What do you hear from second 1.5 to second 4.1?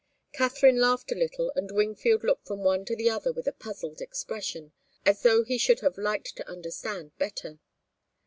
and Wingfield looked from one to the other with a puzzled